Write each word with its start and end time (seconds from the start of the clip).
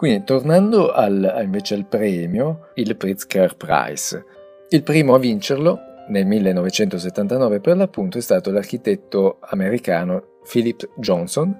Quindi 0.00 0.24
tornando 0.24 0.92
al, 0.92 1.42
invece 1.44 1.74
al 1.74 1.84
premio, 1.84 2.68
il 2.76 2.96
Pritzker 2.96 3.54
Prize. 3.54 4.24
Il 4.70 4.82
primo 4.82 5.14
a 5.14 5.18
vincerlo 5.18 5.78
nel 6.08 6.24
1979 6.24 7.60
per 7.60 7.76
l'appunto 7.76 8.16
è 8.16 8.22
stato 8.22 8.50
l'architetto 8.50 9.36
americano 9.40 10.38
Philip 10.50 10.88
Johnson 10.96 11.54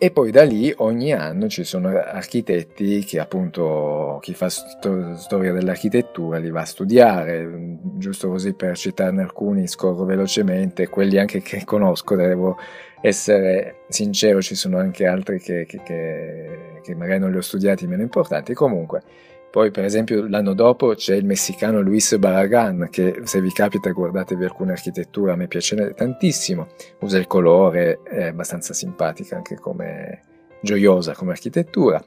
e 0.00 0.12
poi 0.12 0.30
da 0.30 0.44
lì 0.44 0.72
ogni 0.76 1.12
anno 1.12 1.48
ci 1.48 1.64
sono 1.64 1.88
architetti 1.88 3.02
che 3.04 3.18
appunto 3.18 4.20
chi 4.22 4.32
fa 4.34 4.48
sto- 4.48 5.16
storia 5.16 5.52
dell'architettura 5.52 6.38
li 6.38 6.50
va 6.50 6.60
a 6.60 6.64
studiare, 6.64 7.76
giusto 7.96 8.28
così 8.28 8.54
per 8.54 8.76
citarne 8.76 9.22
alcuni 9.22 9.66
scorro 9.66 10.04
velocemente, 10.04 10.86
quelli 10.86 11.18
anche 11.18 11.42
che 11.42 11.64
conosco, 11.64 12.14
devo 12.14 12.56
essere 13.00 13.80
sincero, 13.88 14.40
ci 14.40 14.54
sono 14.54 14.78
anche 14.78 15.04
altri 15.04 15.40
che, 15.40 15.66
che, 15.66 15.82
che, 15.82 16.47
che 16.80 16.94
magari 16.94 17.18
non 17.18 17.30
li 17.30 17.36
ho 17.36 17.42
studiati 17.42 17.86
meno 17.86 18.02
importanti, 18.02 18.54
comunque 18.54 19.02
poi, 19.50 19.70
per 19.70 19.84
esempio, 19.84 20.28
l'anno 20.28 20.52
dopo 20.52 20.94
c'è 20.94 21.14
il 21.14 21.24
messicano 21.24 21.80
Luis 21.80 22.14
Barragan, 22.16 22.88
che 22.90 23.22
se 23.24 23.40
vi 23.40 23.50
capita 23.50 23.90
guardatevi 23.90 24.44
alcune 24.44 24.72
architetture, 24.72 25.32
a 25.32 25.36
me 25.36 25.48
piace 25.48 25.94
tantissimo. 25.94 26.68
Usa 27.00 27.16
il 27.16 27.26
colore, 27.26 28.00
è 28.02 28.26
abbastanza 28.26 28.74
simpatica 28.74 29.36
anche 29.36 29.56
come 29.56 30.22
gioiosa 30.60 31.14
come 31.14 31.30
architettura. 31.32 32.02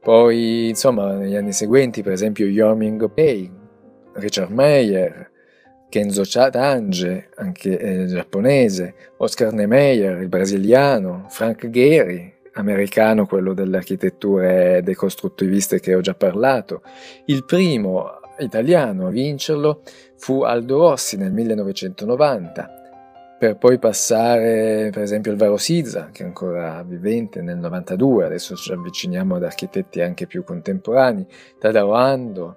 Poi, 0.00 0.70
insomma, 0.70 1.14
negli 1.14 1.36
anni 1.36 1.52
seguenti, 1.52 2.02
per 2.02 2.12
esempio, 2.12 2.46
Yoming 2.46 3.08
Pei, 3.12 3.48
Richard 4.14 4.50
Meyer, 4.50 5.30
Kenzo 5.88 6.22
Chadange, 6.24 7.30
anche 7.36 7.78
eh, 7.78 8.06
giapponese, 8.06 8.94
Oscar 9.18 9.52
Niemeyer, 9.52 10.20
il 10.20 10.28
brasiliano, 10.28 11.26
Frank 11.28 11.68
Gehry, 11.70 12.39
americano, 12.60 13.26
quello 13.26 13.52
delle 13.52 13.78
architetture 13.78 14.80
decostruttiviste 14.82 15.80
che 15.80 15.94
ho 15.94 16.00
già 16.00 16.14
parlato. 16.14 16.82
Il 17.26 17.44
primo 17.44 18.20
italiano 18.38 19.08
a 19.08 19.10
vincerlo 19.10 19.82
fu 20.16 20.42
Aldo 20.42 20.78
Rossi 20.78 21.16
nel 21.16 21.32
1990, 21.32 22.70
per 23.38 23.56
poi 23.56 23.78
passare 23.78 24.90
per 24.92 25.02
esempio 25.02 25.32
al 25.32 25.38
Varo 25.38 25.56
Sizza, 25.56 26.10
che 26.12 26.22
è 26.22 26.26
ancora 26.26 26.84
vivente 26.86 27.40
nel 27.40 27.56
92, 27.56 28.26
adesso 28.26 28.54
ci 28.54 28.70
avviciniamo 28.72 29.36
ad 29.36 29.44
architetti 29.44 30.02
anche 30.02 30.26
più 30.26 30.44
contemporanei, 30.44 31.26
Tadao 31.58 31.94
Ando, 31.94 32.56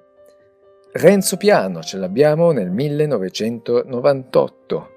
Renzo 0.92 1.38
Piano 1.38 1.82
ce 1.82 1.98
l'abbiamo 1.98 2.52
nel 2.52 2.70
1998, 2.70 4.90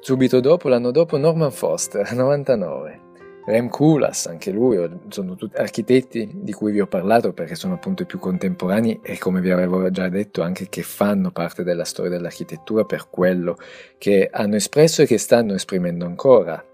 subito 0.00 0.40
dopo, 0.40 0.68
l'anno 0.68 0.90
dopo 0.90 1.16
Norman 1.16 1.52
Foster, 1.52 2.12
99. 2.12 3.10
Rem 3.44 3.68
Koolhaas, 3.68 4.26
anche 4.26 4.52
lui, 4.52 4.78
sono 5.08 5.34
tutti 5.34 5.56
architetti 5.56 6.30
di 6.32 6.52
cui 6.52 6.70
vi 6.70 6.80
ho 6.80 6.86
parlato 6.86 7.32
perché 7.32 7.56
sono 7.56 7.74
appunto 7.74 8.02
i 8.02 8.06
più 8.06 8.20
contemporanei 8.20 9.00
e 9.02 9.18
come 9.18 9.40
vi 9.40 9.50
avevo 9.50 9.90
già 9.90 10.08
detto 10.08 10.42
anche 10.42 10.68
che 10.68 10.82
fanno 10.82 11.32
parte 11.32 11.64
della 11.64 11.84
storia 11.84 12.12
dell'architettura 12.12 12.84
per 12.84 13.08
quello 13.10 13.56
che 13.98 14.28
hanno 14.30 14.54
espresso 14.54 15.02
e 15.02 15.06
che 15.06 15.18
stanno 15.18 15.54
esprimendo 15.54 16.04
ancora. 16.04 16.64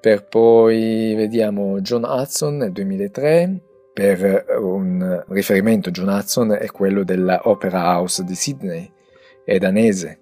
Per 0.00 0.26
poi 0.26 1.14
vediamo 1.16 1.80
John 1.80 2.04
Hudson 2.04 2.56
nel 2.56 2.72
2003, 2.72 3.60
per 3.94 4.44
un 4.58 5.24
riferimento 5.28 5.90
John 5.90 6.08
Hudson 6.08 6.52
è 6.52 6.66
quello 6.66 7.02
della 7.04 7.40
Opera 7.44 7.96
House 7.96 8.24
di 8.24 8.34
Sydney, 8.34 8.90
è 9.44 9.58
danese, 9.58 10.18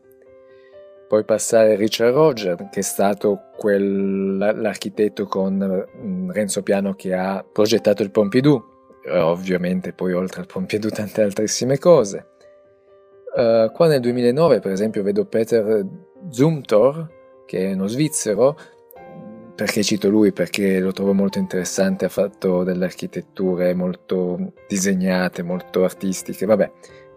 poi 1.11 1.25
passare 1.25 1.72
a 1.72 1.77
Richard 1.77 2.14
Roger, 2.14 2.69
che 2.70 2.78
è 2.78 2.83
stato 2.83 3.47
quell'architetto 3.56 5.27
con 5.27 5.56
mm, 5.56 6.30
Renzo 6.30 6.62
Piano 6.62 6.94
che 6.94 7.12
ha 7.12 7.44
progettato 7.44 8.05
il 8.05 8.12
Pompidou, 8.12 8.62
ovviamente 9.08 9.92
poi 9.92 10.12
oltre 10.12 10.42
al 10.42 10.47
Pompidou 10.47 10.88
tante 10.94 11.22
altrissime 11.22 11.78
cose. 11.78 12.28
Uh, 13.34 13.72
qua 13.72 13.88
nel 13.88 13.98
2009 13.98 14.60
per 14.60 14.70
esempio 14.70 15.03
vedo 15.03 15.25
Peter 15.25 15.84
Zumthor, 16.31 17.09
che 17.44 17.70
è 17.70 17.72
uno 17.72 17.88
svizzero, 17.88 18.56
perché 19.56 19.82
cito 19.82 20.09
lui? 20.09 20.31
Perché 20.31 20.78
lo 20.78 20.93
trovo 20.93 21.12
molto 21.12 21.38
interessante, 21.38 22.04
ha 22.04 22.09
fatto 22.09 22.62
delle 22.62 22.84
architetture 22.84 23.75
molto 23.75 24.53
disegnate, 24.69 25.43
molto 25.43 25.82
artistiche, 25.82 26.47
vabbè, 26.47 26.70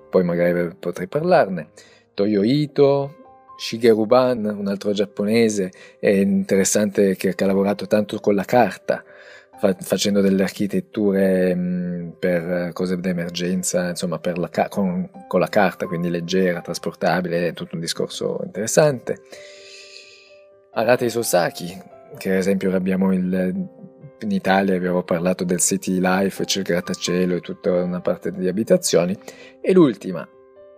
poi 0.09 0.23
magari 0.23 0.73
potrei 0.79 1.07
parlarne. 1.07 1.69
Toyo 2.15 2.41
Ito, 2.41 3.21
Shigeru 3.55 4.05
Ban, 4.05 4.45
un 4.45 4.67
altro 4.67 4.91
giapponese, 4.91 5.71
è 5.99 6.09
interessante 6.09 7.15
che, 7.15 7.35
ha 7.37 7.45
lavorato 7.45 7.87
tanto 7.87 8.19
con 8.19 8.35
la 8.35 8.43
carta, 8.43 9.03
fa, 9.59 9.75
facendo 9.79 10.21
delle 10.21 10.43
architetture 10.43 11.53
mh, 11.55 12.15
per 12.19 12.71
cose 12.73 12.99
d'emergenza, 12.99 13.89
insomma, 13.89 14.19
la, 14.21 14.67
con, 14.69 15.09
con, 15.27 15.39
la 15.39 15.47
carta, 15.47 15.85
quindi 15.85 16.09
leggera, 16.09 16.61
trasportabile, 16.61 17.49
è 17.49 17.53
tutto 17.53 17.75
un 17.75 17.81
discorso 17.81 18.39
interessante. 18.43 19.21
Arate 20.71 21.09
Sosaki, 21.09 21.81
che 22.17 22.31
ad 22.31 22.37
esempio 22.37 22.75
abbiamo 22.75 23.13
il, 23.13 23.53
in 24.19 24.31
Italia 24.31 24.75
abbiamo 24.75 25.03
parlato 25.03 25.43
del 25.43 25.59
City 25.59 25.99
Life, 25.99 26.43
c'è 26.45 26.59
il 26.59 26.65
grattacielo 26.65 27.35
e 27.35 27.41
tutta 27.41 27.71
una 27.71 28.01
parte 28.01 28.31
di 28.31 28.47
abitazioni, 28.47 29.15
e 29.61 29.73
l'ultima, 29.73 30.27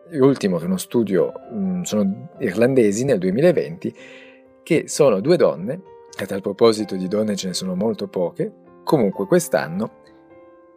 l'ultimo 0.10 0.58
che 0.58 0.66
uno 0.66 0.78
studio, 0.78 1.32
mm, 1.54 1.82
sono 1.82 2.30
irlandesi 2.40 3.06
nel 3.06 3.18
2020, 3.18 3.94
che 4.64 4.88
sono 4.88 5.20
due 5.20 5.38
donne, 5.38 5.82
a 6.18 6.26
tal 6.26 6.42
proposito 6.42 6.96
di 6.96 7.08
donne 7.08 7.36
ce 7.36 7.48
ne 7.48 7.54
sono 7.54 7.76
molto 7.76 8.08
poche, 8.08 8.52
comunque 8.84 9.26
quest'anno, 9.26 9.92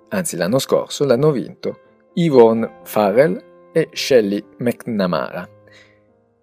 anzi 0.09 0.37
l'anno 0.37 0.59
scorso, 0.59 1.05
l'hanno 1.05 1.31
vinto 1.31 1.81
Yvonne 2.15 2.81
Farrell 2.83 3.71
e 3.73 3.89
Shelley 3.93 4.45
McNamara. 4.59 5.49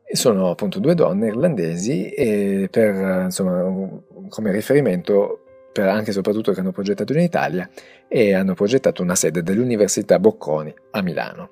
E 0.07 0.15
sono 0.15 0.51
appunto 0.51 0.79
due 0.79 0.93
donne 0.93 1.27
irlandesi 1.27 2.09
e 2.09 2.67
per, 2.69 3.23
insomma, 3.23 3.99
come 4.29 4.51
riferimento 4.51 5.39
per 5.73 5.89
anche 5.89 6.11
e 6.11 6.13
soprattutto 6.13 6.53
che 6.53 6.61
hanno 6.61 6.71
progettato 6.71 7.11
in 7.11 7.19
Italia 7.19 7.69
e 8.07 8.33
hanno 8.33 8.53
progettato 8.53 9.01
una 9.01 9.15
sede 9.15 9.43
dell'Università 9.43 10.19
Bocconi 10.19 10.73
a 10.91 11.01
Milano. 11.01 11.49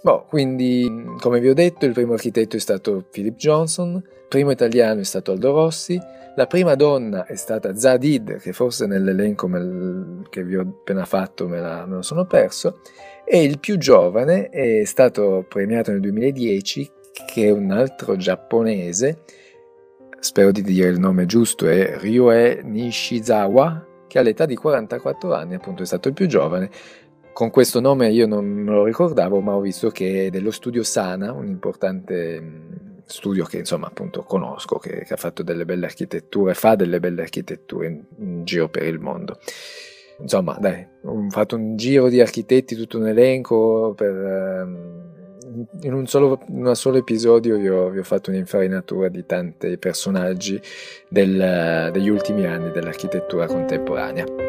Boh, 0.00 0.24
quindi, 0.28 0.88
come 1.20 1.40
vi 1.40 1.48
ho 1.48 1.54
detto, 1.54 1.84
il 1.84 1.92
primo 1.92 2.12
architetto 2.12 2.56
è 2.56 2.60
stato 2.60 3.04
Philip 3.10 3.36
Johnson, 3.36 3.94
il 3.94 4.26
primo 4.28 4.50
italiano 4.50 5.00
è 5.00 5.04
stato 5.04 5.32
Aldo 5.32 5.52
Rossi, 5.52 6.00
la 6.36 6.46
prima 6.46 6.76
donna 6.76 7.26
è 7.26 7.34
stata 7.34 7.74
Zadid, 7.74 8.38
che 8.38 8.52
forse 8.52 8.86
nell'elenco 8.86 9.48
che 10.30 10.44
vi 10.44 10.54
ho 10.54 10.60
appena 10.60 11.04
fatto 11.04 11.48
me, 11.48 11.58
la, 11.58 11.84
me 11.84 11.96
lo 11.96 12.02
sono 12.02 12.26
perso, 12.26 12.80
e 13.24 13.42
il 13.42 13.58
più 13.58 13.76
giovane 13.76 14.48
è 14.50 14.84
stato 14.84 15.44
premiato 15.48 15.90
nel 15.90 16.00
2010, 16.00 16.90
che 17.26 17.46
è 17.46 17.50
un 17.50 17.72
altro 17.72 18.16
giapponese, 18.16 19.22
spero 20.20 20.52
di 20.52 20.62
dire 20.62 20.90
il 20.90 21.00
nome 21.00 21.26
giusto, 21.26 21.66
è 21.66 21.98
Ryue 21.98 22.60
Nishizawa, 22.62 23.86
che 24.06 24.18
all'età 24.20 24.46
di 24.46 24.54
44 24.54 25.34
anni 25.34 25.54
appunto 25.54 25.82
è 25.82 25.86
stato 25.86 26.06
il 26.06 26.14
più 26.14 26.26
giovane, 26.26 26.70
con 27.38 27.50
questo 27.50 27.78
nome 27.78 28.10
io 28.10 28.26
non 28.26 28.44
me 28.44 28.72
lo 28.72 28.82
ricordavo, 28.82 29.40
ma 29.40 29.54
ho 29.54 29.60
visto 29.60 29.90
che 29.90 30.26
è 30.26 30.28
dello 30.28 30.50
studio 30.50 30.82
Sana, 30.82 31.30
un 31.30 31.46
importante 31.46 32.40
mm, 32.40 32.70
studio 33.04 33.44
che 33.44 33.58
insomma 33.58 33.86
appunto 33.86 34.24
conosco, 34.24 34.78
che, 34.78 35.04
che 35.04 35.14
ha 35.14 35.16
fatto 35.16 35.44
delle 35.44 35.64
belle 35.64 35.86
architetture, 35.86 36.54
fa 36.54 36.74
delle 36.74 36.98
belle 36.98 37.22
architetture 37.22 37.86
in, 37.86 38.02
in 38.16 38.44
giro 38.44 38.68
per 38.68 38.82
il 38.82 38.98
mondo. 38.98 39.38
Insomma, 40.18 40.56
dai, 40.58 40.84
ho 41.04 41.30
fatto 41.30 41.54
un 41.54 41.76
giro 41.76 42.08
di 42.08 42.20
architetti, 42.20 42.74
tutto 42.74 42.98
un 42.98 43.06
elenco 43.06 43.94
per... 43.96 44.12
Um, 44.64 45.06
in 45.82 45.92
un 45.92 46.08
solo, 46.08 46.40
in 46.48 46.72
solo 46.74 46.96
episodio 46.96 47.56
vi 47.56 47.68
ho, 47.68 47.88
vi 47.88 48.00
ho, 48.00 48.04
fatto 48.04 48.30
un'infarinatura 48.30 49.08
di 49.08 49.24
tanti 49.24 49.78
personaggi 49.78 50.60
del, 51.08 51.90
degli 51.92 52.08
ultimi 52.08 52.46
anni 52.46 52.72
dell'architettura 52.72 53.46
contemporanea. 53.46 54.47